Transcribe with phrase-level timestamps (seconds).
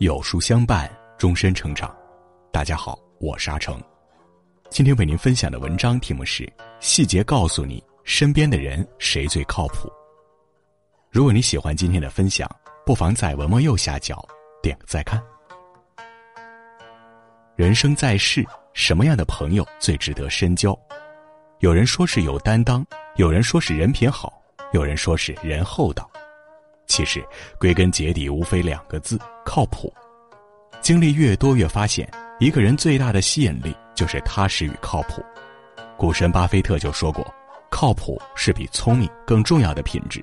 [0.00, 1.94] 有书相伴，终身成长。
[2.50, 3.78] 大家好，我是阿成。
[4.70, 9.92] 今天为您分享的文章题目是：细节告诉你身边的人谁最靠谱。
[11.10, 12.50] 如果你喜欢今天的分享，
[12.86, 14.26] 不妨在文末右下角
[14.62, 15.22] 点个再看。
[17.54, 20.74] 人生在世，什么样的朋友最值得深交？
[21.58, 22.82] 有人说是有担当，
[23.16, 24.32] 有人说是人品好，
[24.72, 26.09] 有人说是人厚道。
[26.90, 27.24] 其实，
[27.56, 29.94] 归根结底，无非两个字：靠谱。
[30.80, 35.24] 经历越多，越发现一个人最大的吸引力就是踏实与靠谱。
[35.96, 37.24] 股神巴菲特就说过
[37.70, 40.20] ：“靠谱是比聪明更重要的品质。”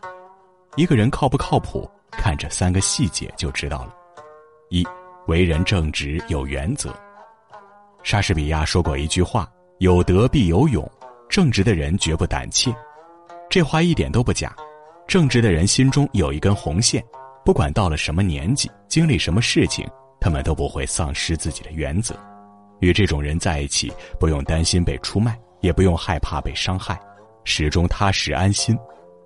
[0.75, 3.95] 一个人靠不靠谱，看这三个细节就知道了。
[4.69, 4.85] 一，
[5.27, 6.93] 为人正直有原则。
[8.03, 9.49] 莎士比亚说过一句话
[9.79, 10.85] ：“有德必有勇，
[11.29, 12.75] 正直的人绝不胆怯。”
[13.49, 14.53] 这话一点都不假。
[15.07, 17.01] 正直的人心中有一根红线，
[17.45, 19.87] 不管到了什么年纪，经历什么事情，
[20.19, 22.13] 他们都不会丧失自己的原则。
[22.81, 26.99] 与这种人在一起，不用担心被出卖，也不用害怕被伤害，
[27.45, 28.77] 始终踏实安心。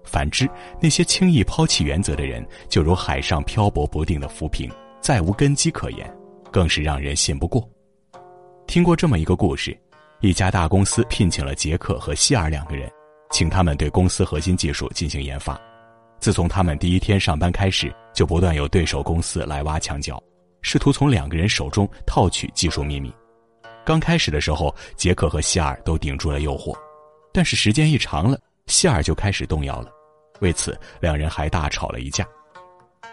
[0.04, 0.48] 反之，
[0.80, 4.70] 那些轻易抛弃原则的人，就如海上漂泊不定的浮萍，
[5.02, 6.08] 再无根基可言，
[6.52, 7.68] 更是让人信不过。
[8.68, 9.76] 听过这么一个故事：
[10.20, 12.88] 一家大公司聘请了杰克和希尔两个人，
[13.32, 15.60] 请他们对公司核心技术进行研发。
[16.22, 20.22] 自从他们第一天上班开始，就不断有对手公司来挖墙脚，
[20.62, 23.12] 试图从两个人手中套取技术秘密。
[23.84, 26.78] 刚开始的时候，杰克和希尔都顶住了诱惑，
[27.34, 29.90] 但是时间一长了，希尔就开始动摇了。
[30.42, 32.24] 为此，两人还大吵了一架。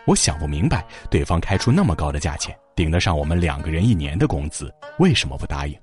[0.04, 5.74] 我想不明白，对方开出那么高的价钱，顶得上我们两个人一年的工资，为什么不答应？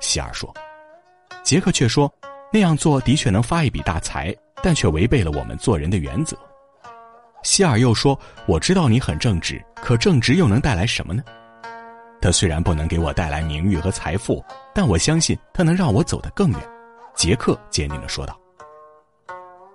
[0.00, 0.50] 希尔说。
[1.42, 2.10] 杰克却说，
[2.50, 6.34] 那样做的确能发一笔大财，但却违背了我们做人的原则。
[7.42, 11.22] 希尔又说：“我知道你很正直，可正直又能带来什么呢？
[12.20, 14.44] 他虽然不能给我带来名誉和财富，
[14.74, 16.60] 但我相信他能让我走得更远。”
[17.16, 18.38] 杰克坚定地说道。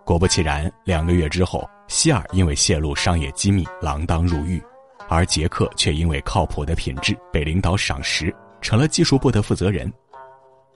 [0.03, 4.61] 果不其然，两个月之后，希尔因为泄露商业机密锒铛入狱，
[5.09, 9.91] 而杰克却因为靠谱的品质被领导赏识，成了技术部的负责人。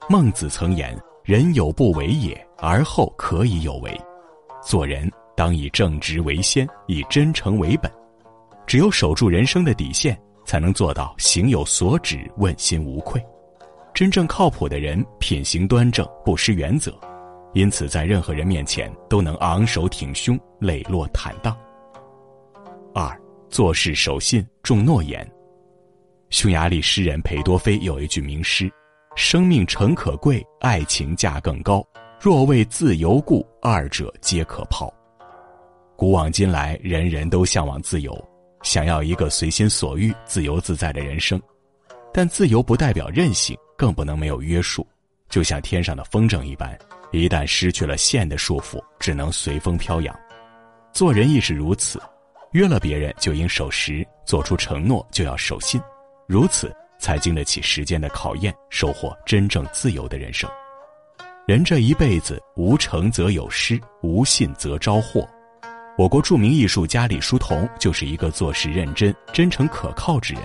[0.10, 4.00] 孟子曾言：“人有不为也，而后可以有为。”
[4.62, 5.10] 做人。
[5.40, 7.90] 当以正直为先，以真诚为本。
[8.68, 13.26] 只有守住人生的底线，才能做到行有所指、问心无愧。
[13.94, 16.94] 真正靠谱的人，品行端正，不失原则，
[17.54, 21.58] 因此在任何人面前都能昂首挺胸、磊落坦荡。
[22.94, 23.18] 二
[23.48, 25.26] 做事守信，重诺言。
[26.32, 28.70] 匈牙利诗人裴多菲有一句名诗
[29.16, 31.82] ：“生命诚可贵，爱情价更高。
[32.20, 34.94] 若为自由故，二者皆可抛。”
[36.00, 38.18] 古往今来，人人都向往自由，
[38.64, 41.38] 想要一个随心所欲、自由自在的人生。
[42.14, 44.88] 但自由不代表任性，更不能没有约束。
[45.28, 46.80] 就像天上的风筝一般，
[47.12, 50.18] 一旦失去了线的束缚，只能随风飘扬。
[50.94, 52.02] 做人亦是如此，
[52.54, 55.82] 约了别人就应守时，做出承诺就要守信，
[56.30, 60.50] 如此才经得起时间的考验，收获真正自由的人生。
[61.46, 65.28] 人这一辈子，无诚则有失，无信则招祸。
[66.00, 70.42] 我国著名艺术家李叔同就是一个做事认真、真诚可靠之人，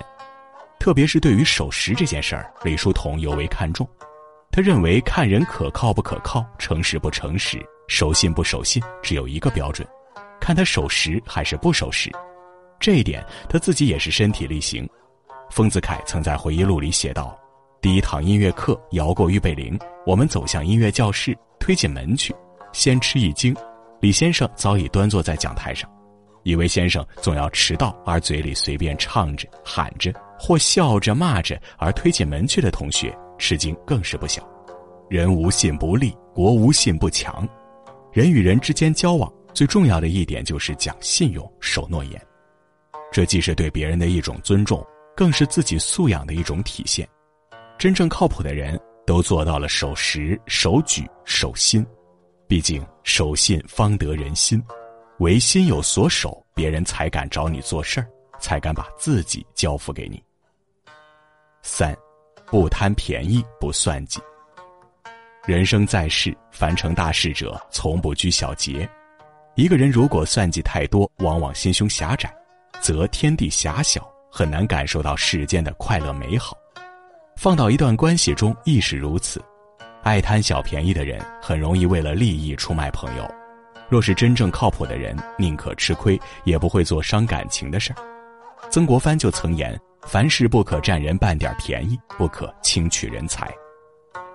[0.80, 3.88] 特别是对于守时这件事儿，李叔同尤为看重。
[4.50, 9.86] 他认为看人可靠不可靠、诚实不诚实、守信不守信，只有一个标准，
[10.40, 12.10] 看他守时还是不守时。
[12.80, 14.84] 这一点他自己也是身体力行。
[15.52, 17.38] 丰子恺曾在回忆录里写道
[17.80, 22.34] ：“第一堂音乐课摇过预备铃，我们走向音乐教室，推进门去，
[22.72, 23.56] 先吃一惊。”
[24.04, 25.90] 李先生早已端坐在讲台上，
[26.42, 34.46] 一位先生总要迟到而嘴里随便唱着、喊着或笑着骂着而推进门去的同学，吃惊更是不小。
[35.08, 37.48] 人无信不立，国无信不强。
[38.12, 42.22] 人与人之间交往最重要的一点就是讲信用、守诺言。
[43.10, 44.86] 这既是对别人的一种尊重，
[45.16, 47.08] 更是自己素养的一种体现。
[47.78, 51.82] 真正靠谱的人都做到了守时、守矩、守心。
[52.54, 54.62] 毕竟守信方得人心，
[55.18, 58.06] 唯心有所守，别人才敢找你做事儿，
[58.38, 60.22] 才敢把自己交付给你。
[61.64, 61.92] 三，
[62.46, 64.20] 不贪便宜，不算计。
[65.44, 68.88] 人生在世，凡成大事者，从不拘小节。
[69.56, 72.32] 一个人如果算计太多，往往心胸狭窄，
[72.80, 76.56] 则天地狭小，很难感受到世间的快乐美好。
[77.34, 79.42] 放到一段关系中，亦是如此。
[80.04, 83.24] 爱贪小便宜的人，很容易为了利益出卖朋友；
[83.88, 87.96] 若是真正靠谱的人，宁可吃亏，也不会做伤感情的事儿。
[88.70, 93.50] 曾国藩就曾言：“凡事不可占人半点便宜，不可轻取人才。”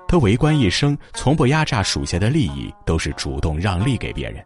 [0.10, 4.44] 他为官一生，从不压榨属下的利益，都是主动让利给别人。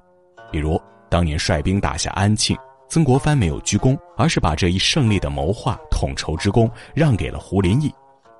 [0.52, 0.80] 比如
[1.10, 2.54] 当年率兵打下安庆，
[2.90, 7.90] 曾国藩没有鞠躬，而是把这一胜利的谋划统筹之功让给了胡林翼，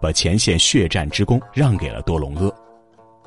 [0.02, 2.54] 把前线血战之功让给了多隆阿。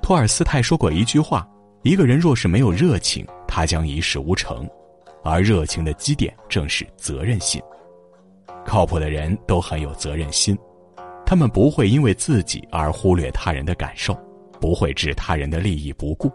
[0.06, 1.44] 托尔斯泰说过一句话
[1.82, 4.64] ：“一个人若是没有热情，他将一事无成。”
[5.24, 7.60] 而热情的基点正是责任心。
[8.64, 10.56] 靠谱的人都很有责任心，
[11.26, 14.16] 他们不会因为自己而忽略他人的感受，
[14.60, 16.30] 不会置他人的利益不顾。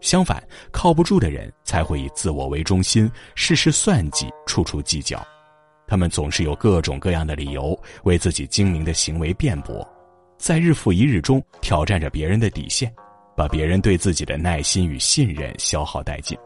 [0.00, 0.42] 相反，
[0.72, 5.24] 靠不住的人才会以自我为中心，事事算计，处处计较。
[5.86, 9.88] 他们总是有各种各样的理由为自己精明的行为辩驳，
[10.38, 12.92] 在日复一日中挑战着别人的底线，
[13.42, 16.38] 把别人对自己的耐心与信任消耗殆尽。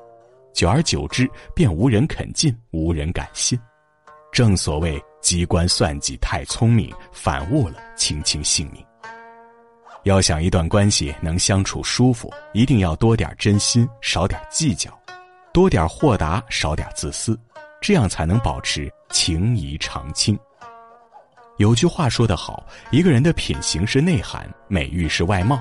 [0.54, 3.58] 久而久之，便无人肯进，无人敢信。
[4.32, 4.98] 正所谓。
[5.20, 8.80] 机关算计太聪明，反误了卿卿性命。
[10.04, 14.96] 要想一段关系能相处舒服，一定要多点真心，少点计较，
[15.52, 17.36] 多点豁达，少点自私，
[17.80, 20.38] 这样才能保持情谊长青。
[21.56, 25.60] 有句话说得好，一个人的品行是内涵，美誉是外貌。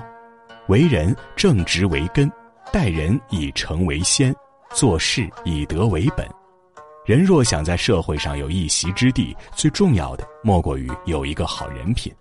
[0.68, 2.30] 为人正直为根，
[2.72, 4.34] 待人以诚为先，
[4.74, 6.28] 做事以德为本。
[7.04, 12.12] 人若想在社会上有一席之地，最重要的莫过于有一个好人品，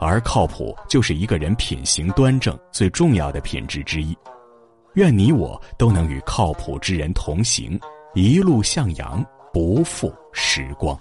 [0.00, 4.16] 而靠谱就是一个人品行端正最重要的品质之一。
[4.94, 7.78] 愿你我都能与靠谱之人同行，
[8.14, 10.98] 一路向阳，不负时光。